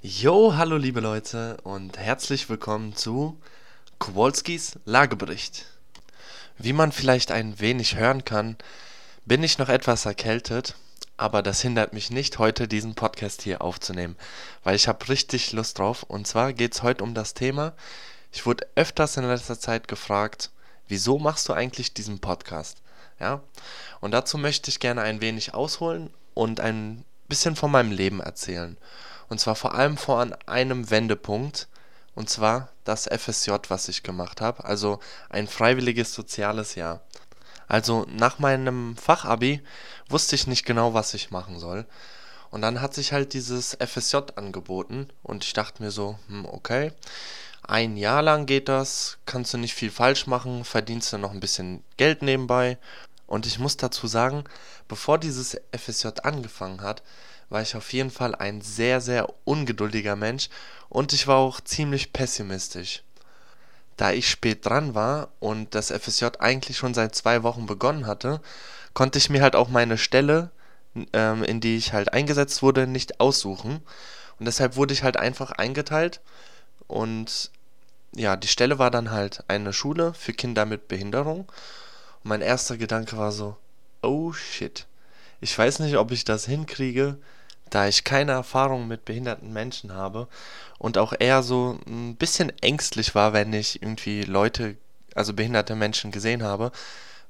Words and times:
Jo, 0.00 0.54
hallo 0.54 0.76
liebe 0.76 1.00
Leute 1.00 1.56
und 1.64 1.98
herzlich 1.98 2.48
willkommen 2.48 2.94
zu 2.94 3.36
Kowalskis 3.98 4.78
Lagebericht. 4.84 5.66
Wie 6.56 6.72
man 6.72 6.92
vielleicht 6.92 7.32
ein 7.32 7.58
wenig 7.58 7.96
hören 7.96 8.24
kann, 8.24 8.56
bin 9.24 9.42
ich 9.42 9.58
noch 9.58 9.68
etwas 9.68 10.06
erkältet, 10.06 10.76
aber 11.16 11.42
das 11.42 11.62
hindert 11.62 11.94
mich 11.94 12.12
nicht, 12.12 12.38
heute 12.38 12.68
diesen 12.68 12.94
Podcast 12.94 13.42
hier 13.42 13.60
aufzunehmen, 13.60 14.14
weil 14.62 14.76
ich 14.76 14.86
habe 14.86 15.08
richtig 15.08 15.50
Lust 15.50 15.80
drauf. 15.80 16.04
Und 16.04 16.28
zwar 16.28 16.52
geht 16.52 16.74
es 16.74 16.84
heute 16.84 17.02
um 17.02 17.12
das 17.14 17.34
Thema, 17.34 17.72
ich 18.30 18.46
wurde 18.46 18.68
öfters 18.76 19.16
in 19.16 19.24
letzter 19.24 19.58
Zeit 19.58 19.88
gefragt, 19.88 20.52
wieso 20.86 21.18
machst 21.18 21.48
du 21.48 21.54
eigentlich 21.54 21.92
diesen 21.92 22.20
Podcast? 22.20 22.82
Ja, 23.18 23.40
und 23.98 24.12
dazu 24.12 24.38
möchte 24.38 24.70
ich 24.70 24.78
gerne 24.78 25.02
ein 25.02 25.20
wenig 25.20 25.54
ausholen 25.54 26.10
und 26.34 26.60
ein 26.60 27.04
bisschen 27.28 27.56
von 27.56 27.72
meinem 27.72 27.90
Leben 27.90 28.20
erzählen. 28.20 28.76
Und 29.28 29.40
zwar 29.40 29.54
vor 29.54 29.74
allem 29.74 29.96
von 29.96 30.34
einem 30.46 30.90
Wendepunkt, 30.90 31.68
und 32.14 32.28
zwar 32.28 32.70
das 32.84 33.06
FSJ, 33.06 33.52
was 33.68 33.88
ich 33.88 34.02
gemacht 34.02 34.40
habe, 34.40 34.64
also 34.64 34.98
ein 35.30 35.46
freiwilliges 35.46 36.14
soziales 36.14 36.74
Jahr. 36.74 37.00
Also 37.68 38.06
nach 38.08 38.38
meinem 38.38 38.96
Fachabi 38.96 39.62
wusste 40.08 40.34
ich 40.34 40.46
nicht 40.46 40.64
genau, 40.64 40.94
was 40.94 41.14
ich 41.14 41.30
machen 41.30 41.58
soll. 41.58 41.86
Und 42.50 42.62
dann 42.62 42.80
hat 42.80 42.94
sich 42.94 43.12
halt 43.12 43.34
dieses 43.34 43.76
FSJ 43.78 44.16
angeboten 44.36 45.08
und 45.22 45.44
ich 45.44 45.52
dachte 45.52 45.82
mir 45.82 45.90
so, 45.90 46.18
hm, 46.28 46.46
okay, 46.46 46.92
ein 47.62 47.98
Jahr 47.98 48.22
lang 48.22 48.46
geht 48.46 48.70
das, 48.70 49.18
kannst 49.26 49.52
du 49.52 49.58
nicht 49.58 49.74
viel 49.74 49.90
falsch 49.90 50.26
machen, 50.26 50.64
verdienst 50.64 51.12
du 51.12 51.18
noch 51.18 51.32
ein 51.32 51.40
bisschen 51.40 51.84
Geld 51.98 52.22
nebenbei. 52.22 52.78
Und 53.26 53.44
ich 53.44 53.58
muss 53.58 53.76
dazu 53.76 54.06
sagen, 54.06 54.44
bevor 54.88 55.18
dieses 55.18 55.60
FSJ 55.76 56.08
angefangen 56.22 56.80
hat, 56.80 57.02
war 57.50 57.62
ich 57.62 57.76
auf 57.76 57.92
jeden 57.92 58.10
Fall 58.10 58.34
ein 58.34 58.60
sehr, 58.60 59.00
sehr 59.00 59.28
ungeduldiger 59.44 60.16
Mensch 60.16 60.48
und 60.88 61.12
ich 61.12 61.26
war 61.26 61.36
auch 61.36 61.60
ziemlich 61.60 62.12
pessimistisch. 62.12 63.02
Da 63.96 64.12
ich 64.12 64.30
spät 64.30 64.64
dran 64.64 64.94
war 64.94 65.28
und 65.40 65.74
das 65.74 65.90
FSJ 65.90 66.26
eigentlich 66.38 66.76
schon 66.76 66.94
seit 66.94 67.14
zwei 67.14 67.42
Wochen 67.42 67.66
begonnen 67.66 68.06
hatte, 68.06 68.40
konnte 68.94 69.18
ich 69.18 69.30
mir 69.30 69.42
halt 69.42 69.56
auch 69.56 69.68
meine 69.68 69.98
Stelle, 69.98 70.50
ähm, 71.12 71.42
in 71.42 71.60
die 71.60 71.76
ich 71.76 71.92
halt 71.92 72.12
eingesetzt 72.12 72.62
wurde, 72.62 72.86
nicht 72.86 73.20
aussuchen. 73.20 73.80
Und 74.38 74.46
deshalb 74.46 74.76
wurde 74.76 74.94
ich 74.94 75.02
halt 75.02 75.16
einfach 75.16 75.50
eingeteilt 75.50 76.20
und 76.86 77.50
ja, 78.14 78.36
die 78.36 78.48
Stelle 78.48 78.78
war 78.78 78.90
dann 78.90 79.10
halt 79.10 79.44
eine 79.48 79.72
Schule 79.72 80.14
für 80.14 80.32
Kinder 80.32 80.64
mit 80.64 80.88
Behinderung. 80.88 81.40
Und 81.40 82.30
mein 82.30 82.40
erster 82.40 82.76
Gedanke 82.76 83.16
war 83.16 83.32
so, 83.32 83.56
oh 84.02 84.32
shit, 84.32 84.86
ich 85.40 85.56
weiß 85.56 85.80
nicht, 85.80 85.96
ob 85.96 86.10
ich 86.10 86.24
das 86.24 86.46
hinkriege, 86.46 87.18
da 87.70 87.88
ich 87.88 88.04
keine 88.04 88.32
Erfahrung 88.32 88.88
mit 88.88 89.04
behinderten 89.04 89.52
Menschen 89.52 89.92
habe 89.94 90.28
und 90.78 90.98
auch 90.98 91.12
eher 91.18 91.42
so 91.42 91.78
ein 91.86 92.16
bisschen 92.16 92.52
ängstlich 92.60 93.14
war, 93.14 93.32
wenn 93.32 93.52
ich 93.52 93.82
irgendwie 93.82 94.22
Leute, 94.22 94.76
also 95.14 95.32
behinderte 95.32 95.74
Menschen 95.74 96.10
gesehen 96.10 96.42
habe, 96.42 96.72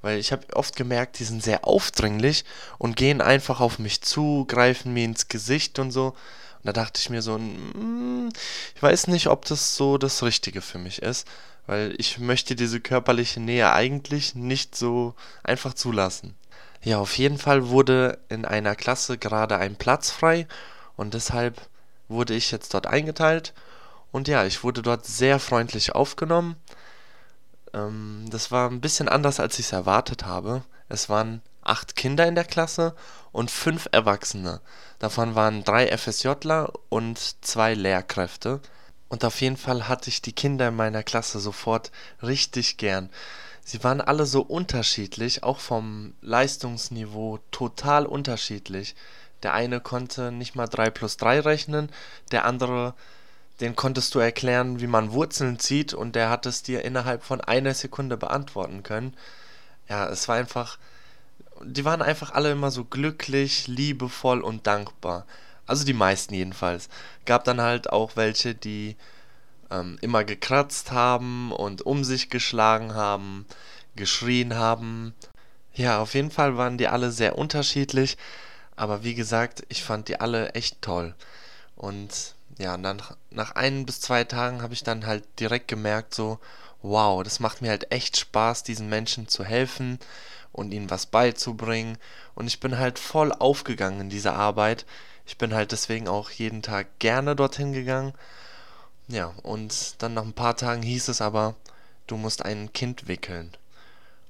weil 0.02 0.18
ich 0.18 0.32
habe 0.32 0.54
oft 0.54 0.76
gemerkt, 0.76 1.18
die 1.18 1.24
sind 1.24 1.42
sehr 1.42 1.66
aufdringlich 1.66 2.44
und 2.78 2.96
gehen 2.96 3.20
einfach 3.20 3.60
auf 3.60 3.78
mich 3.78 4.02
zu, 4.02 4.44
greifen 4.46 4.92
mir 4.92 5.04
ins 5.04 5.28
Gesicht 5.28 5.78
und 5.78 5.90
so. 5.90 6.08
Und 6.08 6.66
da 6.66 6.72
dachte 6.72 7.00
ich 7.00 7.10
mir 7.10 7.22
so, 7.22 7.38
mm, 7.38 8.28
ich 8.74 8.82
weiß 8.82 9.08
nicht, 9.08 9.28
ob 9.28 9.44
das 9.44 9.76
so 9.76 9.98
das 9.98 10.22
Richtige 10.22 10.60
für 10.60 10.78
mich 10.78 11.02
ist, 11.02 11.26
weil 11.66 11.94
ich 11.98 12.18
möchte 12.18 12.56
diese 12.56 12.80
körperliche 12.80 13.40
Nähe 13.40 13.72
eigentlich 13.72 14.34
nicht 14.34 14.76
so 14.76 15.14
einfach 15.42 15.74
zulassen. 15.74 16.34
Ja, 16.88 17.00
auf 17.00 17.18
jeden 17.18 17.36
Fall 17.36 17.68
wurde 17.68 18.18
in 18.30 18.46
einer 18.46 18.74
Klasse 18.74 19.18
gerade 19.18 19.58
ein 19.58 19.76
Platz 19.76 20.10
frei 20.10 20.48
und 20.96 21.12
deshalb 21.12 21.60
wurde 22.08 22.32
ich 22.32 22.50
jetzt 22.50 22.72
dort 22.72 22.86
eingeteilt. 22.86 23.52
Und 24.10 24.26
ja, 24.26 24.46
ich 24.46 24.64
wurde 24.64 24.80
dort 24.80 25.04
sehr 25.04 25.38
freundlich 25.38 25.94
aufgenommen. 25.94 26.56
Ähm, 27.74 28.24
das 28.30 28.50
war 28.50 28.70
ein 28.70 28.80
bisschen 28.80 29.06
anders, 29.06 29.38
als 29.38 29.58
ich 29.58 29.66
es 29.66 29.72
erwartet 29.72 30.24
habe. 30.24 30.62
Es 30.88 31.10
waren 31.10 31.42
acht 31.60 31.94
Kinder 31.94 32.26
in 32.26 32.34
der 32.34 32.46
Klasse 32.46 32.94
und 33.32 33.50
fünf 33.50 33.90
Erwachsene. 33.92 34.62
Davon 34.98 35.34
waren 35.34 35.64
drei 35.64 35.94
FSJler 35.94 36.72
und 36.88 37.18
zwei 37.44 37.74
Lehrkräfte. 37.74 38.60
Und 39.10 39.26
auf 39.26 39.42
jeden 39.42 39.58
Fall 39.58 39.88
hatte 39.88 40.08
ich 40.08 40.22
die 40.22 40.32
Kinder 40.32 40.68
in 40.68 40.76
meiner 40.76 41.02
Klasse 41.02 41.38
sofort 41.38 41.92
richtig 42.22 42.78
gern. 42.78 43.10
Sie 43.68 43.84
waren 43.84 44.00
alle 44.00 44.24
so 44.24 44.40
unterschiedlich, 44.40 45.42
auch 45.42 45.58
vom 45.58 46.14
Leistungsniveau 46.22 47.38
total 47.50 48.06
unterschiedlich. 48.06 48.96
Der 49.42 49.52
eine 49.52 49.78
konnte 49.78 50.32
nicht 50.32 50.54
mal 50.54 50.68
3 50.68 50.88
plus 50.88 51.18
3 51.18 51.40
rechnen, 51.40 51.90
der 52.32 52.46
andere, 52.46 52.94
den 53.60 53.76
konntest 53.76 54.14
du 54.14 54.20
erklären, 54.20 54.80
wie 54.80 54.86
man 54.86 55.12
Wurzeln 55.12 55.58
zieht 55.58 55.92
und 55.92 56.16
der 56.16 56.30
hat 56.30 56.46
es 56.46 56.62
dir 56.62 56.82
innerhalb 56.82 57.22
von 57.22 57.42
einer 57.42 57.74
Sekunde 57.74 58.16
beantworten 58.16 58.84
können. 58.84 59.14
Ja, 59.86 60.08
es 60.08 60.28
war 60.28 60.36
einfach, 60.36 60.78
die 61.62 61.84
waren 61.84 62.00
einfach 62.00 62.30
alle 62.30 62.52
immer 62.52 62.70
so 62.70 62.86
glücklich, 62.86 63.66
liebevoll 63.66 64.40
und 64.40 64.66
dankbar. 64.66 65.26
Also 65.66 65.84
die 65.84 65.92
meisten 65.92 66.32
jedenfalls. 66.32 66.88
Gab 67.26 67.44
dann 67.44 67.60
halt 67.60 67.92
auch 67.92 68.16
welche, 68.16 68.54
die 68.54 68.96
ähm, 69.70 69.98
immer 70.00 70.24
gekratzt 70.24 70.92
haben 70.92 71.52
und 71.52 71.82
um 71.82 72.04
sich 72.04 72.30
geschlagen 72.30 72.94
haben, 72.94 73.46
geschrien 73.96 74.56
haben. 74.56 75.14
Ja, 75.74 76.00
auf 76.00 76.14
jeden 76.14 76.30
Fall 76.30 76.56
waren 76.56 76.78
die 76.78 76.88
alle 76.88 77.10
sehr 77.10 77.38
unterschiedlich, 77.38 78.16
aber 78.76 79.04
wie 79.04 79.14
gesagt, 79.14 79.64
ich 79.68 79.82
fand 79.82 80.08
die 80.08 80.20
alle 80.20 80.50
echt 80.54 80.82
toll. 80.82 81.14
Und 81.76 82.34
ja, 82.58 82.76
dann 82.76 83.02
nach 83.30 83.52
ein 83.52 83.86
bis 83.86 84.00
zwei 84.00 84.24
Tagen 84.24 84.62
habe 84.62 84.74
ich 84.74 84.82
dann 84.82 85.06
halt 85.06 85.24
direkt 85.38 85.68
gemerkt, 85.68 86.14
so, 86.14 86.38
wow, 86.82 87.22
das 87.22 87.40
macht 87.40 87.62
mir 87.62 87.70
halt 87.70 87.92
echt 87.92 88.16
Spaß, 88.16 88.62
diesen 88.64 88.88
Menschen 88.88 89.28
zu 89.28 89.44
helfen 89.44 89.98
und 90.52 90.72
ihnen 90.72 90.90
was 90.90 91.06
beizubringen. 91.06 91.98
Und 92.34 92.46
ich 92.46 92.60
bin 92.60 92.78
halt 92.78 92.98
voll 92.98 93.32
aufgegangen 93.32 94.02
in 94.02 94.10
dieser 94.10 94.34
Arbeit. 94.34 94.86
Ich 95.26 95.38
bin 95.38 95.54
halt 95.54 95.72
deswegen 95.72 96.08
auch 96.08 96.30
jeden 96.30 96.62
Tag 96.62 96.86
gerne 96.98 97.36
dorthin 97.36 97.72
gegangen 97.72 98.14
ja, 99.08 99.32
und 99.42 100.02
dann 100.02 100.14
nach 100.14 100.22
ein 100.24 100.32
paar 100.32 100.56
Tagen 100.56 100.82
hieß 100.82 101.08
es 101.08 101.20
aber, 101.20 101.54
du 102.06 102.16
musst 102.16 102.44
ein 102.44 102.72
Kind 102.72 103.08
wickeln. 103.08 103.52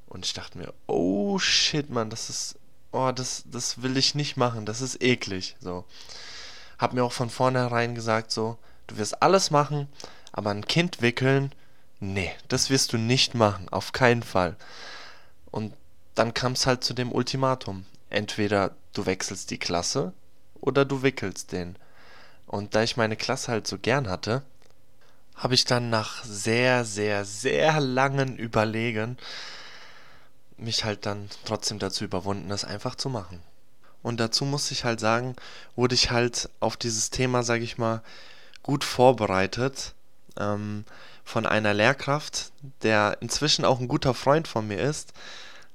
Und 0.07 0.25
ich 0.25 0.33
dachte 0.33 0.59
mir, 0.59 0.73
oh 0.87 1.39
shit, 1.39 1.91
Mann, 1.91 2.11
das 2.11 2.31
ist, 2.31 2.57
oh, 2.93 3.13
das, 3.13 3.45
das 3.47 3.83
will 3.83 3.97
ich 3.97 4.15
nicht 4.15 4.37
machen, 4.37 4.65
das 4.65 4.81
ist 4.81 5.03
eklig, 5.03 5.57
so. 5.61 5.85
Hab 6.79 6.95
mir 6.95 7.05
auch 7.05 7.13
von 7.13 7.29
vornherein 7.29 7.95
gesagt, 7.95 8.31
so, 8.31 8.57
du 8.87 8.97
wirst 8.97 9.23
alles 9.23 9.51
machen, 9.51 9.89
aber 10.33 10.51
ein 10.51 10.67
Kind 10.67 11.03
wickeln, 11.03 11.53
nee, 12.01 12.33
das 12.49 12.71
wirst 12.71 12.93
du 12.93 12.99
nicht 12.99 13.35
machen, 13.35 13.69
auf 13.69 13.93
keinen 13.93 14.23
Fall. 14.23 14.57
Und 15.51 15.75
dann 16.15 16.35
kam 16.35 16.53
es 16.53 16.67
halt 16.67 16.85
zu 16.85 16.95
dem 16.95 17.13
Ultimatum. 17.13 17.85
Entweder 18.11 18.75
du 18.93 19.07
wechselst 19.07 19.51
die 19.51 19.59
Klasse 19.59 20.13
oder 20.61 20.85
du 20.85 21.03
wickelst 21.03 21.53
den. 21.53 21.77
Und 22.47 22.75
da 22.75 22.83
ich 22.83 22.97
meine 22.97 23.17
Klasse 23.17 23.53
halt 23.53 23.67
so 23.67 23.79
gern 23.79 24.09
hatte, 24.09 24.43
habe 25.39 25.55
ich 25.55 25.65
dann 25.65 25.89
nach 25.89 26.25
sehr, 26.25 26.85
sehr, 26.85 27.25
sehr 27.25 27.81
langen 27.81 28.37
Überlegen 28.37 29.17
mich 30.57 30.85
halt 30.85 31.07
dann 31.07 31.31
trotzdem 31.45 31.79
dazu 31.79 32.05
überwunden, 32.05 32.49
das 32.49 32.65
einfach 32.65 32.97
zu 32.97 33.09
machen. 33.09 33.41
Und 34.03 34.19
dazu 34.19 34.45
muss 34.45 34.73
ich 34.73 34.85
halt 34.85 34.99
sagen, 34.99 35.37
wurde 35.77 35.95
ich 35.95 36.11
halt 36.11 36.51
auf 36.59 36.77
dieses 36.77 37.11
Thema, 37.11 37.45
sage 37.45 37.63
ich 37.63 37.79
mal, 37.79 38.03
gut 38.65 38.83
vorbereitet 38.83 39.95
ähm, 40.39 40.85
von 41.25 41.47
einer 41.47 41.73
Lehrkraft, 41.73 42.51
der 42.83 43.19
inzwischen 43.21 43.65
auch 43.65 43.79
ein 43.79 43.89
guter 43.89 44.15
Freund 44.15 44.49
von 44.49 44.67
mir 44.67 44.81
ist. 44.81 45.13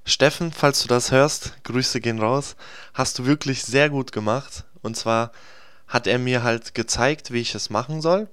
Steffen, 0.06 0.52
falls 0.52 0.81
du 0.81 0.90
das 0.90 1.12
hörst, 1.12 1.63
Grüße 1.63 2.02
gehen 2.02 2.19
raus, 2.19 2.57
hast 2.94 3.19
du 3.19 3.25
wirklich 3.25 3.63
sehr 3.63 3.90
gut 3.90 4.12
gemacht. 4.12 4.66
Und 4.81 4.97
zwar 4.97 5.31
hat 5.88 6.07
er 6.07 6.19
mir 6.19 6.44
halt 6.44 6.75
gezeigt, 6.75 7.31
wie 7.31 7.40
ich 7.40 7.56
es 7.56 7.69
machen 7.69 8.02
soll 8.02 8.28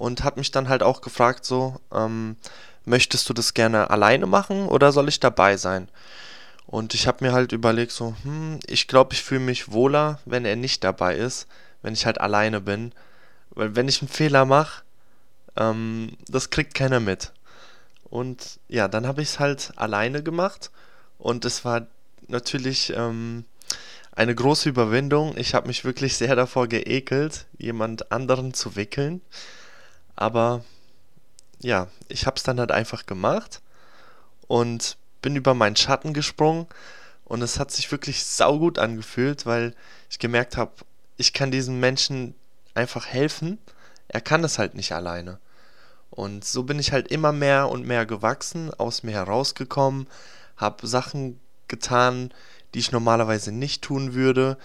und 0.00 0.24
hat 0.24 0.38
mich 0.38 0.50
dann 0.50 0.70
halt 0.70 0.82
auch 0.82 1.02
gefragt, 1.02 1.44
so, 1.44 1.78
ähm, 1.92 2.36
möchtest 2.86 3.28
du 3.28 3.34
das 3.34 3.52
gerne 3.52 3.90
alleine 3.90 4.24
machen 4.24 4.66
oder 4.66 4.92
soll 4.92 5.10
ich 5.10 5.20
dabei 5.20 5.58
sein? 5.58 5.88
Und 6.66 6.94
ich 6.94 7.06
habe 7.06 7.22
mir 7.22 7.34
halt 7.34 7.52
überlegt, 7.52 7.92
so, 7.92 8.14
hm, 8.22 8.60
ich 8.66 8.88
glaube, 8.88 9.12
ich 9.12 9.22
fühle 9.22 9.42
mich 9.42 9.72
wohler, 9.72 10.18
wenn 10.24 10.46
er 10.46 10.56
nicht 10.56 10.84
dabei 10.84 11.16
ist, 11.16 11.48
wenn 11.82 11.92
ich 11.92 12.06
halt 12.06 12.18
alleine 12.18 12.62
bin. 12.62 12.92
Weil 13.50 13.76
wenn 13.76 13.88
ich 13.88 14.00
einen 14.00 14.08
Fehler 14.08 14.46
mache, 14.46 14.84
ähm, 15.58 16.16
das 16.26 16.48
kriegt 16.48 16.72
keiner 16.72 17.00
mit. 17.00 17.32
Und 18.04 18.58
ja, 18.68 18.88
dann 18.88 19.06
habe 19.06 19.20
ich 19.20 19.28
es 19.28 19.38
halt 19.38 19.74
alleine 19.76 20.22
gemacht 20.22 20.70
und 21.18 21.44
es 21.44 21.66
war 21.66 21.86
natürlich 22.26 22.90
ähm, 22.96 23.44
eine 24.12 24.34
große 24.34 24.70
Überwindung. 24.70 25.36
Ich 25.36 25.54
habe 25.54 25.66
mich 25.66 25.84
wirklich 25.84 26.16
sehr 26.16 26.36
davor 26.36 26.68
geekelt, 26.68 27.44
jemand 27.58 28.10
anderen 28.10 28.54
zu 28.54 28.76
wickeln. 28.76 29.20
Aber 30.20 30.62
ja, 31.60 31.88
ich 32.08 32.26
habe 32.26 32.36
es 32.36 32.42
dann 32.42 32.60
halt 32.60 32.70
einfach 32.70 33.06
gemacht 33.06 33.62
und 34.46 34.98
bin 35.22 35.34
über 35.34 35.54
meinen 35.54 35.76
Schatten 35.76 36.12
gesprungen 36.12 36.66
und 37.24 37.40
es 37.40 37.58
hat 37.58 37.70
sich 37.70 37.90
wirklich 37.90 38.24
saugut 38.24 38.78
angefühlt, 38.78 39.46
weil 39.46 39.74
ich 40.10 40.18
gemerkt 40.18 40.58
habe, 40.58 40.72
ich 41.16 41.32
kann 41.32 41.50
diesen 41.50 41.80
Menschen 41.80 42.34
einfach 42.74 43.06
helfen. 43.06 43.58
Er 44.08 44.20
kann 44.20 44.44
es 44.44 44.58
halt 44.58 44.74
nicht 44.74 44.92
alleine. 44.92 45.38
Und 46.10 46.44
so 46.44 46.64
bin 46.64 46.78
ich 46.78 46.92
halt 46.92 47.08
immer 47.08 47.32
mehr 47.32 47.70
und 47.70 47.86
mehr 47.86 48.04
gewachsen, 48.04 48.74
aus 48.74 49.02
mir 49.02 49.12
herausgekommen, 49.12 50.06
habe 50.58 50.86
Sachen 50.86 51.40
getan, 51.66 52.34
die 52.74 52.80
ich 52.80 52.92
normalerweise 52.92 53.52
nicht 53.52 53.80
tun 53.80 54.12
würde. 54.12 54.58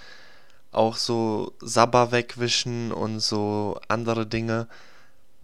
Auch 0.73 0.97
so 0.97 1.53
Sabber 1.61 2.11
wegwischen 2.11 2.91
und 2.91 3.21
so 3.21 3.79
andere 3.87 4.25
Dinge. 4.25 4.67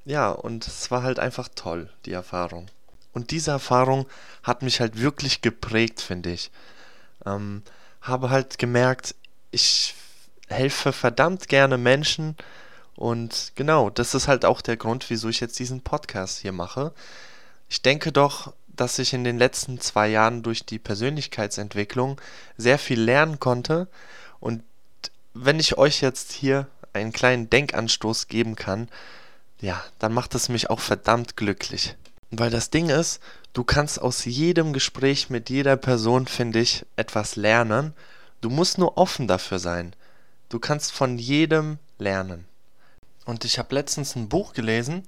Ja, 0.05 0.31
und 0.31 0.67
es 0.67 0.89
war 0.91 1.03
halt 1.03 1.19
einfach 1.19 1.49
toll, 1.53 1.89
die 2.05 2.13
Erfahrung. 2.13 2.67
Und 3.13 3.31
diese 3.31 3.51
Erfahrung 3.51 4.07
hat 4.43 4.61
mich 4.61 4.79
halt 4.79 4.99
wirklich 4.99 5.41
geprägt, 5.41 6.01
finde 6.01 6.31
ich. 6.31 6.51
Ähm, 7.25 7.61
habe 8.01 8.29
halt 8.29 8.57
gemerkt, 8.57 9.15
ich 9.51 9.95
helfe 10.47 10.91
verdammt 10.93 11.47
gerne 11.47 11.77
Menschen. 11.77 12.35
Und 12.95 13.51
genau, 13.55 13.89
das 13.89 14.15
ist 14.15 14.27
halt 14.27 14.45
auch 14.45 14.61
der 14.61 14.77
Grund, 14.77 15.09
wieso 15.09 15.29
ich 15.29 15.39
jetzt 15.39 15.59
diesen 15.59 15.81
Podcast 15.81 16.39
hier 16.39 16.51
mache. 16.51 16.93
Ich 17.69 17.81
denke 17.81 18.11
doch, 18.11 18.53
dass 18.67 18.99
ich 18.99 19.13
in 19.13 19.23
den 19.23 19.37
letzten 19.37 19.79
zwei 19.79 20.07
Jahren 20.07 20.43
durch 20.43 20.65
die 20.65 20.79
Persönlichkeitsentwicklung 20.79 22.19
sehr 22.57 22.79
viel 22.79 22.99
lernen 22.99 23.39
konnte. 23.39 23.87
Und 24.39 24.63
wenn 25.33 25.59
ich 25.59 25.77
euch 25.77 26.01
jetzt 26.01 26.31
hier 26.31 26.67
einen 26.93 27.11
kleinen 27.11 27.49
Denkanstoß 27.49 28.27
geben 28.27 28.55
kann, 28.55 28.89
ja, 29.61 29.83
dann 29.99 30.13
macht 30.13 30.35
es 30.35 30.49
mich 30.49 30.69
auch 30.69 30.79
verdammt 30.79 31.37
glücklich. 31.37 31.95
Weil 32.31 32.49
das 32.49 32.69
Ding 32.69 32.89
ist, 32.89 33.19
du 33.53 33.63
kannst 33.63 34.01
aus 34.01 34.25
jedem 34.25 34.73
Gespräch 34.73 35.29
mit 35.29 35.49
jeder 35.49 35.77
Person, 35.77 36.27
finde 36.27 36.59
ich, 36.59 36.85
etwas 36.95 37.35
lernen. 37.35 37.93
Du 38.41 38.49
musst 38.49 38.77
nur 38.77 38.97
offen 38.97 39.27
dafür 39.27 39.59
sein. 39.59 39.93
Du 40.49 40.59
kannst 40.59 40.91
von 40.91 41.17
jedem 41.17 41.77
lernen. 41.99 42.45
Und 43.25 43.45
ich 43.45 43.59
habe 43.59 43.75
letztens 43.75 44.15
ein 44.15 44.29
Buch 44.29 44.53
gelesen, 44.53 45.03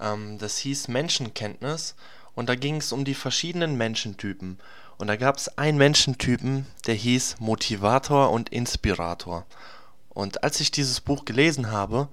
ähm, 0.00 0.38
das 0.38 0.58
hieß 0.58 0.88
Menschenkenntnis. 0.88 1.96
Und 2.34 2.48
da 2.48 2.54
ging 2.54 2.76
es 2.76 2.92
um 2.92 3.04
die 3.04 3.14
verschiedenen 3.14 3.76
Menschentypen. 3.76 4.58
Und 4.98 5.06
da 5.08 5.16
gab 5.16 5.36
es 5.36 5.58
einen 5.58 5.78
Menschentypen, 5.78 6.66
der 6.86 6.94
hieß 6.94 7.36
Motivator 7.40 8.30
und 8.30 8.50
Inspirator. 8.50 9.46
Und 10.10 10.44
als 10.44 10.60
ich 10.60 10.70
dieses 10.70 11.00
Buch 11.00 11.24
gelesen 11.24 11.70
habe, 11.70 12.08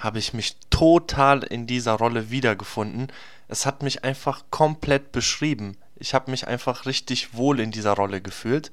habe 0.00 0.18
ich 0.18 0.32
mich 0.32 0.56
total 0.70 1.42
in 1.44 1.66
dieser 1.66 1.92
Rolle 1.92 2.30
wiedergefunden. 2.30 3.12
Es 3.48 3.66
hat 3.66 3.82
mich 3.82 4.02
einfach 4.02 4.44
komplett 4.50 5.12
beschrieben. 5.12 5.76
Ich 5.96 6.14
habe 6.14 6.30
mich 6.30 6.48
einfach 6.48 6.86
richtig 6.86 7.34
wohl 7.34 7.60
in 7.60 7.70
dieser 7.70 7.92
Rolle 7.92 8.22
gefühlt. 8.22 8.70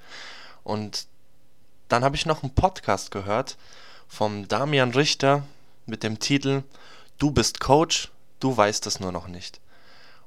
Und 0.64 1.08
dann 1.90 2.04
habe 2.04 2.16
ich 2.16 2.26
noch 2.26 2.44
einen 2.44 2.56
Podcast 2.56 3.12
gehört 3.12 3.58
vom 4.08 4.48
Damian 4.48 4.92
Richter 4.92 5.44
mit 5.86 6.04
dem 6.04 6.20
Titel 6.20 6.64
Du 7.18 7.32
bist 7.32 7.60
Coach, 7.60 8.10
du 8.40 8.56
weißt 8.56 8.88
es 8.88 9.00
nur 9.00 9.12
noch 9.12 9.28
nicht. 9.28 9.60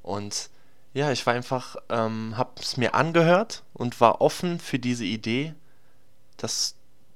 Und 0.02 0.50
ja, 0.92 1.12
ich 1.12 1.24
war 1.24 1.34
einfach, 1.34 1.76
ähm, 1.88 2.36
habe 2.36 2.60
es 2.60 2.76
mir 2.76 2.94
angehört 2.94 3.62
und 3.72 4.00
war 4.00 4.20
offen 4.20 4.58
für 4.58 4.78
diese 4.78 5.04
Idee, 5.04 5.54
dass 6.36 6.74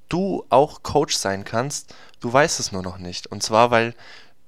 du 0.08 0.44
auch 0.48 0.82
Coach 0.82 1.16
sein 1.16 1.44
kannst. 1.44 1.94
Du 2.24 2.32
weißt 2.32 2.58
es 2.58 2.72
nur 2.72 2.82
noch 2.82 2.96
nicht. 2.96 3.26
Und 3.26 3.42
zwar, 3.42 3.70
weil 3.70 3.94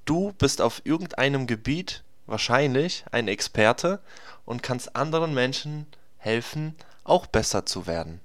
du 0.05 0.33
bist 0.39 0.63
auf 0.63 0.81
irgendeinem 0.83 1.45
Gebiet 1.45 2.03
wahrscheinlich 2.25 3.05
ein 3.11 3.27
Experte 3.27 3.99
und 4.45 4.63
kannst 4.63 4.95
anderen 4.95 5.35
Menschen 5.35 5.85
helfen, 6.17 6.75
auch 7.03 7.27
besser 7.27 7.67
zu 7.67 7.85
werden. 7.85 8.19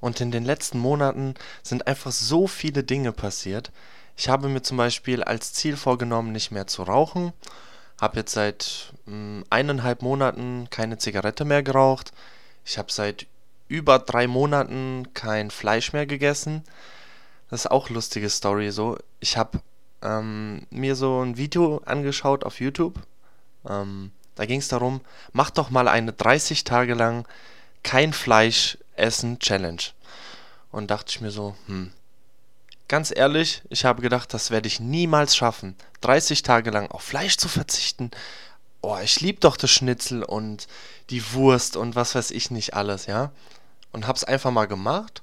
Und 0.00 0.20
in 0.20 0.32
den 0.32 0.44
letzten 0.44 0.80
Monaten 0.80 1.34
sind 1.62 1.86
einfach 1.86 2.10
so 2.10 2.48
viele 2.48 2.82
Dinge 2.82 3.12
passiert. 3.12 3.70
Ich 4.16 4.28
habe 4.28 4.48
mir 4.48 4.62
zum 4.62 4.76
Beispiel 4.76 5.22
als 5.22 5.52
Ziel 5.52 5.76
vorgenommen, 5.76 6.32
nicht 6.32 6.50
mehr 6.50 6.66
zu 6.66 6.82
rauchen. 6.82 7.32
Habe 8.00 8.16
jetzt 8.16 8.32
seit 8.32 8.92
mh, 9.06 9.12
hm, 9.12 9.44
eineinhalb 9.50 10.02
Monaten 10.02 10.66
keine 10.70 10.98
Zigarette 10.98 11.44
mehr 11.44 11.62
geraucht. 11.62 12.12
Ich 12.64 12.76
habe 12.76 12.90
seit 12.90 13.28
über 13.68 14.00
drei 14.00 14.26
Monaten 14.26 15.10
kein 15.14 15.52
Fleisch 15.52 15.92
mehr 15.92 16.06
gegessen. 16.06 16.64
Das 17.50 17.62
ist 17.62 17.70
auch 17.70 17.90
lustige 17.90 18.30
Story 18.30 18.70
so. 18.70 18.98
Ich 19.20 19.36
habe 19.36 19.60
ähm, 20.02 20.66
mir 20.70 20.96
so 20.96 21.22
ein 21.22 21.36
Video 21.36 21.80
angeschaut 21.84 22.44
auf 22.44 22.60
YouTube. 22.60 22.94
Ähm, 23.68 24.12
da 24.34 24.46
ging 24.46 24.60
es 24.60 24.68
darum, 24.68 25.00
mach 25.32 25.50
doch 25.50 25.70
mal 25.70 25.88
eine 25.88 26.12
30 26.12 26.64
Tage 26.64 26.94
lang 26.94 27.26
kein 27.82 28.12
Fleisch 28.12 28.78
essen 28.96 29.38
Challenge. 29.38 29.82
Und 30.70 30.90
dachte 30.90 31.10
ich 31.10 31.20
mir 31.20 31.30
so, 31.30 31.54
hm, 31.66 31.92
ganz 32.88 33.12
ehrlich, 33.14 33.62
ich 33.68 33.84
habe 33.84 34.02
gedacht, 34.02 34.34
das 34.34 34.50
werde 34.50 34.66
ich 34.66 34.80
niemals 34.80 35.36
schaffen, 35.36 35.76
30 36.00 36.42
Tage 36.42 36.70
lang 36.70 36.90
auf 36.90 37.02
Fleisch 37.02 37.36
zu 37.36 37.48
verzichten. 37.48 38.10
Oh, 38.80 38.98
ich 39.02 39.20
liebe 39.20 39.40
doch 39.40 39.56
das 39.56 39.70
Schnitzel 39.70 40.22
und 40.22 40.66
die 41.10 41.32
Wurst 41.32 41.76
und 41.76 41.96
was 41.96 42.14
weiß 42.14 42.32
ich 42.32 42.50
nicht 42.50 42.74
alles, 42.74 43.06
ja. 43.06 43.30
Und 43.92 44.06
hab's 44.06 44.24
einfach 44.24 44.50
mal 44.50 44.66
gemacht. 44.66 45.22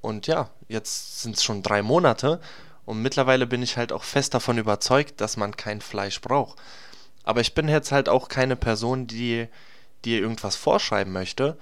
Und 0.00 0.26
ja, 0.26 0.50
jetzt 0.68 1.22
sind 1.22 1.36
es 1.36 1.44
schon 1.44 1.62
drei 1.62 1.82
Monate 1.82 2.40
und 2.84 3.02
mittlerweile 3.02 3.46
bin 3.46 3.62
ich 3.62 3.76
halt 3.76 3.92
auch 3.92 4.02
fest 4.02 4.34
davon 4.34 4.58
überzeugt, 4.58 5.20
dass 5.20 5.36
man 5.36 5.56
kein 5.56 5.80
Fleisch 5.80 6.20
braucht. 6.20 6.58
Aber 7.22 7.40
ich 7.40 7.54
bin 7.54 7.68
jetzt 7.68 7.92
halt 7.92 8.08
auch 8.08 8.28
keine 8.28 8.56
Person, 8.56 9.06
die 9.06 9.46
dir 10.04 10.20
irgendwas 10.20 10.56
vorschreiben 10.56 11.12
möchte. 11.12 11.58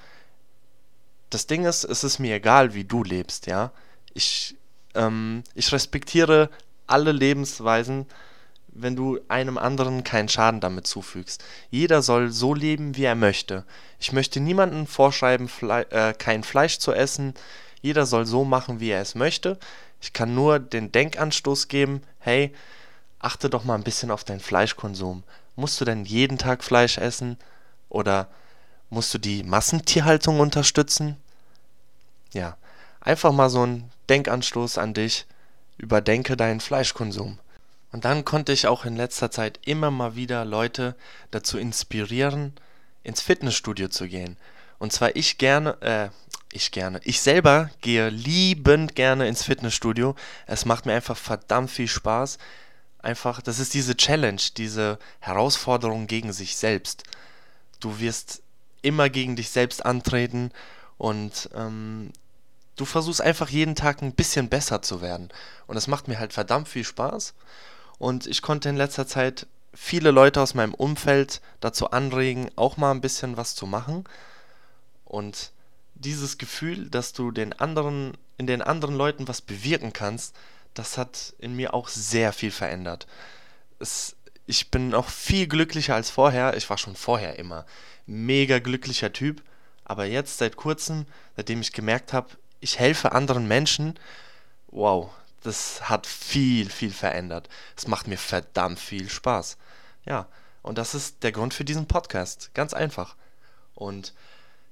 Das 1.31 1.47
Ding 1.47 1.65
ist, 1.65 1.85
es 1.85 2.05
ist 2.05 2.19
mir 2.19 2.37
egal, 2.37 2.75
wie 2.75 2.85
du 2.85 3.03
lebst, 3.03 3.47
ja. 3.47 3.73
Ich, 4.15 4.57
ähm, 4.95 5.43
ich 5.55 5.73
respektiere 5.73 6.49
alle 6.87 7.13
Lebensweisen, 7.13 8.07
wenn 8.69 8.97
du 8.97 9.19
einem 9.29 9.59
anderen 9.59 10.05
keinen 10.05 10.29
Schaden 10.29 10.61
damit 10.61 10.87
zufügst. 10.87 11.45
Jeder 11.71 12.01
soll 12.03 12.31
so 12.31 12.55
leben, 12.55 12.97
wie 12.97 13.05
er 13.05 13.17
möchte. 13.17 13.65
Ich 13.99 14.13
möchte 14.13 14.41
niemandem 14.41 14.87
vorschreiben, 14.87 15.49
Fle 15.49 15.91
äh, 15.91 16.15
kein 16.15 16.45
Fleisch 16.45 16.79
zu 16.79 16.93
essen. 16.93 17.35
Jeder 17.81 18.07
soll 18.07 18.27
so 18.27 18.45
machen, 18.45 18.81
wie 18.81 18.91
er 18.91 19.01
es 19.01 19.15
möchte. 19.15 19.59
Ich 20.01 20.13
kann 20.13 20.35
nur 20.35 20.59
den 20.59 20.93
Denkanstoß 20.93 21.69
geben, 21.69 22.03
hey, 22.19 22.53
achte 23.19 23.51
doch 23.51 23.65
mal 23.65 23.75
ein 23.75 23.85
bisschen 23.85 24.11
auf 24.11 24.25
deinen 24.25 24.41
Fleischkonsum. 24.41 25.23
Musst 25.57 25.81
du 25.81 25.85
denn 25.85 26.05
jeden 26.05 26.39
Tag 26.39 26.63
Fleisch 26.63 26.99
essen? 26.99 27.37
Oder 27.89 28.29
musst 28.91 29.13
du 29.15 29.19
die 29.19 29.43
Massentierhaltung 29.43 30.41
unterstützen? 30.41 31.17
Ja, 32.33 32.57
einfach 33.01 33.33
mal 33.33 33.51
so 33.51 33.65
ein 33.65 33.91
Denkanstoß 34.09 34.79
an 34.79 34.95
dich. 34.95 35.27
Überdenke 35.79 36.37
deinen 36.37 36.61
Fleischkonsum. 36.61 37.39
Und 37.93 38.05
dann 38.05 38.25
konnte 38.25 38.53
ich 38.53 38.67
auch 38.67 38.85
in 38.85 38.97
letzter 38.97 39.31
Zeit 39.31 39.61
immer 39.65 39.91
mal 39.91 40.15
wieder 40.15 40.45
Leute 40.45 40.95
dazu 41.31 41.59
inspirieren, 41.59 42.53
ins 43.03 43.23
Fitnessstudio 43.23 43.89
zu 43.89 44.09
gehen. 44.09 44.37
Und 44.79 44.93
zwar 44.93 45.17
ich 45.17 45.39
gerne, 45.39 45.81
äh, 45.81 46.09
ich 46.53 46.71
gerne, 46.71 47.01
ich 47.05 47.21
selber 47.21 47.71
gehe 47.81 48.09
liebend 48.09 48.95
gerne 48.95 49.29
ins 49.29 49.45
Fitnessstudio. 49.45 50.15
Es 50.47 50.65
macht 50.65 50.87
mir 50.87 50.95
einfach 50.95 51.17
verdammt 51.17 51.71
viel 51.71 51.89
Spaß. 51.89 52.39
Einfach, 53.01 53.43
das 53.43 53.59
ist 53.59 53.75
diese 53.75 53.97
Challenge, 53.97 54.41
diese 54.57 54.99
Herausforderung 55.21 56.07
gegen 56.07 56.33
sich 56.33 56.57
selbst. 56.57 57.05
Du 57.81 58.01
wirst 58.01 58.43
immer 58.83 59.11
gegen 59.11 59.37
dich 59.37 59.51
selbst 59.51 59.85
antreten 59.85 60.51
und 60.97 61.51
ähm, 61.55 62.13
du 62.77 62.85
versuchst 62.85 63.21
einfach 63.21 63.49
jeden 63.51 63.75
Tag 63.75 64.03
ein 64.03 64.15
bisschen 64.15 64.49
besser 64.49 64.83
zu 64.83 65.01
werden. 65.03 65.29
Und 65.67 65.75
das 65.75 65.87
macht 65.87 66.09
mir 66.09 66.19
halt 66.19 66.33
verdammt 66.33 66.69
viel 66.69 66.85
Spaß. 66.85 67.35
Und 67.99 68.27
ich 68.27 68.43
konnte 68.43 68.69
in 68.69 68.77
letzter 68.77 69.07
Zeit 69.07 69.47
viele 69.75 70.11
Leute 70.11 70.41
aus 70.41 70.55
meinem 70.55 70.75
Umfeld 70.75 71.41
dazu 71.61 71.91
anregen, 71.91 72.51
auch 72.57 72.77
mal 72.77 72.91
ein 72.91 73.01
bisschen 73.01 73.37
was 73.37 73.55
zu 73.55 73.67
machen. 73.67 74.05
Und 75.05 75.53
dieses 75.99 76.39
Gefühl, 76.39 76.89
dass 76.89 77.13
du 77.13 77.31
den 77.31 77.53
anderen, 77.53 78.17
in 78.37 78.47
den 78.47 78.63
anderen 78.63 78.95
Leuten 78.97 79.29
was 79.29 79.41
bewirken 79.41 79.93
kannst, 79.93 80.35
das 80.75 80.97
hat 80.97 81.35
in 81.39 81.55
mir 81.55 81.75
auch 81.75 81.89
sehr 81.89 82.33
viel 82.33 82.51
verändert. 82.51 83.07
Es, 83.79 84.17
ich 84.47 84.71
bin 84.71 84.95
auch 84.95 85.09
viel 85.09 85.47
glücklicher 85.47 85.95
als 85.95 86.11
vorher. 86.11 86.57
Ich 86.57 86.71
war 86.71 86.79
schon 86.79 86.97
vorher 86.97 87.39
immer 87.39 87.67
mega 88.07 88.59
glücklicher 88.59 89.13
Typ. 89.13 89.43
Aber 89.85 90.05
jetzt 90.05 90.39
seit 90.39 90.57
kurzem, 90.57 91.07
seitdem 91.37 91.61
ich 91.61 91.73
gemerkt 91.73 92.13
habe, 92.13 92.29
ich 92.61 92.79
helfe 92.79 93.13
anderen 93.13 93.49
Menschen, 93.49 93.99
wow, 94.69 95.11
das 95.43 95.89
hat 95.89 96.07
viel, 96.07 96.69
viel 96.69 96.91
verändert. 96.91 97.49
Es 97.77 97.87
macht 97.87 98.07
mir 98.07 98.19
verdammt 98.19 98.79
viel 98.79 99.09
Spaß. 99.09 99.57
Ja, 100.05 100.27
und 100.63 100.79
das 100.79 100.95
ist 100.95 101.23
der 101.23 101.33
Grund 101.33 101.55
für 101.55 101.65
diesen 101.65 101.87
Podcast. 101.87 102.51
Ganz 102.55 102.75
einfach. 102.75 103.17
Und 103.75 104.13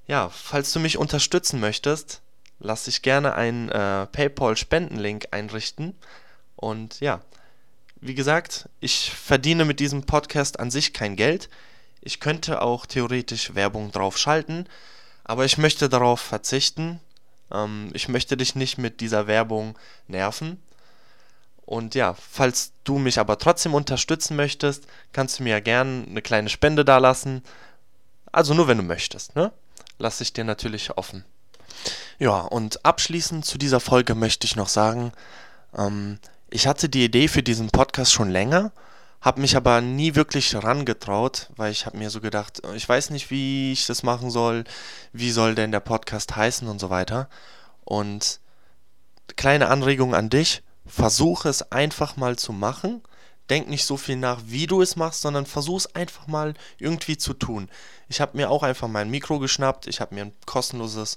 ja, 0.07 0.29
falls 0.29 0.73
du 0.73 0.81
mich 0.81 0.99
unterstützen 0.99 1.61
möchtest, 1.61 2.23
lass 2.59 2.85
dich 2.85 3.03
gerne 3.03 3.35
einen 3.35 3.69
äh, 3.69 4.07
PayPal-Spendenlink 4.07 5.29
einrichten. 5.33 5.95
Und 6.55 7.01
ja, 7.01 7.21
wie 8.01 8.15
gesagt, 8.15 8.69
ich 8.81 9.11
verdiene 9.11 9.65
mit 9.65 9.81
diesem 9.81 10.05
Podcast 10.05 10.61
an 10.61 10.71
sich 10.71 10.93
kein 10.93 11.17
Geld. 11.17 11.49
Ich 12.01 12.21
könnte 12.21 12.63
auch 12.63 12.87
theoretisch 12.87 13.55
Werbung 13.55 13.91
drauf 13.91 14.17
schalten, 14.17 14.67
aber 15.25 15.45
ich 15.45 15.59
möchte 15.59 15.89
darauf 15.89 16.21
verzichten, 16.21 17.01
ähm, 17.53 17.91
ich 17.95 18.09
möchte 18.09 18.37
dich 18.37 18.55
nicht 18.55 18.79
mit 18.79 19.01
dieser 19.01 19.27
Werbung 19.27 19.77
nerven. 20.07 20.63
Und 21.65 21.97
ja, 21.97 22.15
falls 22.15 22.73
du 22.85 22.99
mich 22.99 23.19
aber 23.19 23.39
trotzdem 23.39 23.75
unterstützen 23.75 24.37
möchtest, 24.37 24.87
kannst 25.13 25.39
du 25.39 25.43
mir 25.43 25.51
ja 25.51 25.61
gerne 25.61 26.07
eine 26.09 26.23
kleine 26.23 26.49
Spende 26.49 26.85
dalassen. 26.85 27.43
Also 28.31 28.55
nur 28.55 28.69
wenn 28.69 28.79
du 28.79 28.85
möchtest, 28.85 29.35
ne? 29.35 29.53
Lass 29.99 30.21
ich 30.21 30.33
dir 30.33 30.45
natürlich 30.45 30.97
offen. 30.97 31.25
Ja, 32.19 32.41
und 32.41 32.85
abschließend 32.85 33.45
zu 33.45 33.59
dieser 33.59 33.81
Folge 33.81 34.15
möchte 34.15 34.47
ich 34.47 34.57
noch 34.57 34.69
sagen, 34.69 35.13
ähm, 35.77 36.19
ich 36.51 36.67
hatte 36.67 36.89
die 36.89 37.05
Idee 37.05 37.29
für 37.29 37.43
diesen 37.43 37.71
Podcast 37.71 38.13
schon 38.13 38.31
länger, 38.31 38.73
habe 39.21 39.41
mich 39.41 39.57
aber 39.57 39.81
nie 39.81 40.15
wirklich 40.15 40.55
rangetraut, 40.55 41.51
weil 41.57 41.73
ich 41.73 41.87
habe 41.87 41.99
mir 41.99 42.11
so 42.11 42.21
gedacht, 42.21 42.63
ich 42.75 42.89
weiß 42.89 43.11
nicht, 43.11 43.31
wie 43.31 43.73
ich 43.73 43.87
das 43.87 44.03
machen 44.03 44.31
soll, 44.31 44.65
wie 45.13 45.31
soll 45.31 45.55
denn 45.55 45.73
der 45.73 45.81
Podcast 45.81 46.37
heißen 46.37 46.69
und 46.69 46.79
so 46.79 46.91
weiter. 46.91 47.29
Und 47.85 48.41
kleine 49.37 49.69
Anregung 49.69 50.15
an 50.15 50.31
dich, 50.31 50.63
versuche 50.87 51.49
es 51.49 51.73
einfach 51.73 52.17
mal 52.17 52.37
zu 52.37 52.53
machen. 52.53 53.03
Denk 53.51 53.69
nicht 53.69 53.85
so 53.85 53.97
viel 53.97 54.17
nach, 54.17 54.41
wie 54.47 54.67
du 54.67 54.83
es 54.83 54.97
machst, 54.97 55.21
sondern 55.21 55.47
versuch 55.47 55.79
es 55.79 55.95
einfach 55.95 56.27
mal 56.27 56.55
irgendwie 56.79 57.17
zu 57.17 57.33
tun. 57.35 57.69
Ich 58.09 58.21
habe 58.21 58.37
mir 58.37 58.51
auch 58.51 58.63
einfach 58.63 58.89
mein 58.89 59.11
Mikro 59.11 59.39
geschnappt, 59.39 59.87
ich 59.87 60.01
habe 60.01 60.15
mir 60.15 60.27
ein 60.27 60.33
kostenloses 60.47 61.17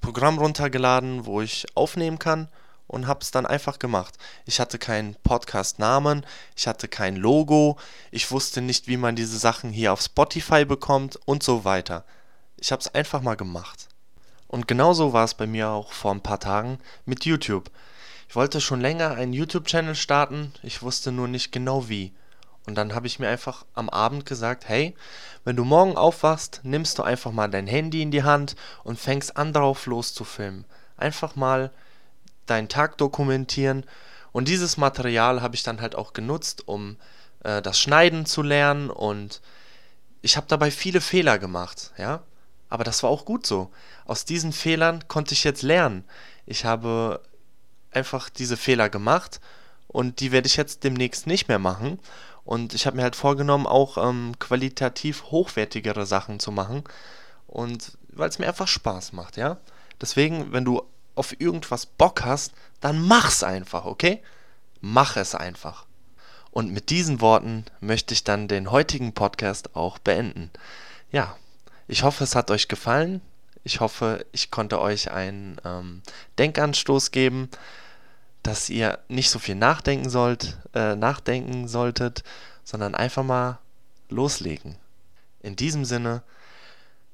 Programm 0.00 0.38
runtergeladen, 0.38 1.26
wo 1.26 1.40
ich 1.40 1.66
aufnehmen 1.74 2.18
kann 2.18 2.48
und 2.88 3.06
habe 3.06 3.20
es 3.20 3.30
dann 3.30 3.46
einfach 3.46 3.78
gemacht. 3.78 4.14
Ich 4.44 4.58
hatte 4.58 4.78
keinen 4.78 5.14
Podcast-Namen, 5.22 6.26
ich 6.56 6.66
hatte 6.66 6.88
kein 6.88 7.16
Logo, 7.16 7.78
ich 8.10 8.30
wusste 8.30 8.60
nicht, 8.60 8.88
wie 8.88 8.96
man 8.96 9.14
diese 9.14 9.38
Sachen 9.38 9.70
hier 9.70 9.92
auf 9.92 10.00
Spotify 10.00 10.64
bekommt 10.64 11.18
und 11.26 11.42
so 11.42 11.64
weiter. 11.64 12.04
Ich 12.56 12.72
habe 12.72 12.80
es 12.80 12.92
einfach 12.92 13.22
mal 13.22 13.36
gemacht. 13.36 13.88
Und 14.48 14.66
genauso 14.66 15.12
war 15.12 15.24
es 15.24 15.34
bei 15.34 15.46
mir 15.46 15.68
auch 15.68 15.92
vor 15.92 16.10
ein 16.10 16.22
paar 16.22 16.40
Tagen 16.40 16.78
mit 17.04 17.24
YouTube. 17.26 17.70
Ich 18.28 18.36
wollte 18.36 18.60
schon 18.60 18.82
länger 18.82 19.12
einen 19.12 19.32
YouTube-Channel 19.32 19.94
starten, 19.94 20.52
ich 20.62 20.82
wusste 20.82 21.12
nur 21.12 21.28
nicht 21.28 21.50
genau 21.50 21.88
wie. 21.88 22.12
Und 22.66 22.74
dann 22.74 22.94
habe 22.94 23.06
ich 23.06 23.18
mir 23.18 23.28
einfach 23.28 23.64
am 23.72 23.88
Abend 23.88 24.26
gesagt, 24.26 24.68
hey, 24.68 24.94
wenn 25.44 25.56
du 25.56 25.64
morgen 25.64 25.96
aufwachst, 25.96 26.60
nimmst 26.62 26.98
du 26.98 27.02
einfach 27.02 27.32
mal 27.32 27.48
dein 27.48 27.66
Handy 27.66 28.02
in 28.02 28.10
die 28.10 28.24
Hand 28.24 28.54
und 28.84 29.00
fängst 29.00 29.38
an 29.38 29.54
drauf 29.54 29.86
loszufilmen. 29.86 30.66
Einfach 30.98 31.36
mal 31.36 31.70
deinen 32.44 32.68
Tag 32.68 32.98
dokumentieren. 32.98 33.86
Und 34.30 34.48
dieses 34.48 34.76
Material 34.76 35.40
habe 35.40 35.54
ich 35.54 35.62
dann 35.62 35.80
halt 35.80 35.94
auch 35.94 36.12
genutzt, 36.12 36.68
um 36.68 36.98
äh, 37.44 37.62
das 37.62 37.80
Schneiden 37.80 38.26
zu 38.26 38.42
lernen. 38.42 38.90
Und 38.90 39.40
ich 40.20 40.36
habe 40.36 40.46
dabei 40.50 40.70
viele 40.70 41.00
Fehler 41.00 41.38
gemacht, 41.38 41.92
ja. 41.96 42.22
Aber 42.68 42.84
das 42.84 43.02
war 43.02 43.08
auch 43.08 43.24
gut 43.24 43.46
so. 43.46 43.70
Aus 44.04 44.26
diesen 44.26 44.52
Fehlern 44.52 45.08
konnte 45.08 45.32
ich 45.32 45.44
jetzt 45.44 45.62
lernen. 45.62 46.04
Ich 46.44 46.66
habe 46.66 47.22
einfach 47.92 48.28
diese 48.28 48.56
Fehler 48.56 48.88
gemacht 48.88 49.40
und 49.86 50.20
die 50.20 50.32
werde 50.32 50.46
ich 50.46 50.56
jetzt 50.56 50.84
demnächst 50.84 51.26
nicht 51.26 51.48
mehr 51.48 51.58
machen. 51.58 51.98
Und 52.44 52.72
ich 52.72 52.86
habe 52.86 52.96
mir 52.96 53.02
halt 53.02 53.16
vorgenommen, 53.16 53.66
auch 53.66 53.98
ähm, 53.98 54.34
qualitativ 54.38 55.24
hochwertigere 55.24 56.06
Sachen 56.06 56.40
zu 56.40 56.50
machen. 56.50 56.84
Und 57.46 57.98
weil 58.10 58.28
es 58.28 58.38
mir 58.38 58.46
einfach 58.46 58.68
Spaß 58.68 59.12
macht, 59.12 59.36
ja. 59.36 59.58
Deswegen, 60.00 60.52
wenn 60.52 60.64
du 60.64 60.82
auf 61.14 61.38
irgendwas 61.40 61.86
Bock 61.86 62.24
hast, 62.24 62.52
dann 62.80 63.02
mach's 63.02 63.42
einfach, 63.42 63.84
okay? 63.84 64.22
Mach 64.80 65.16
es 65.16 65.34
einfach. 65.34 65.86
Und 66.50 66.72
mit 66.72 66.90
diesen 66.90 67.20
Worten 67.20 67.64
möchte 67.80 68.14
ich 68.14 68.24
dann 68.24 68.48
den 68.48 68.70
heutigen 68.70 69.12
Podcast 69.12 69.76
auch 69.76 69.98
beenden. 69.98 70.50
Ja, 71.10 71.36
ich 71.86 72.02
hoffe, 72.02 72.24
es 72.24 72.34
hat 72.34 72.50
euch 72.50 72.68
gefallen. 72.68 73.20
Ich 73.68 73.80
hoffe, 73.80 74.26
ich 74.32 74.50
konnte 74.50 74.80
euch 74.80 75.10
einen 75.10 75.60
ähm, 75.64 76.02
Denkanstoß 76.38 77.10
geben 77.10 77.50
dass 78.48 78.70
ihr 78.70 78.98
nicht 79.08 79.30
so 79.30 79.38
viel 79.38 79.54
nachdenken 79.54 80.08
sollt, 80.08 80.56
äh, 80.74 80.96
nachdenken 80.96 81.68
solltet, 81.68 82.22
sondern 82.64 82.94
einfach 82.94 83.22
mal 83.22 83.58
loslegen. 84.08 84.76
In 85.42 85.54
diesem 85.54 85.84
Sinne, 85.84 86.22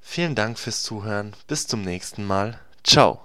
vielen 0.00 0.34
Dank 0.34 0.58
fürs 0.58 0.82
Zuhören. 0.82 1.34
Bis 1.49 1.66
zum 1.66 1.82
nächsten 1.82 2.25
Mal. 2.25 2.61
Ciao. 2.84 3.20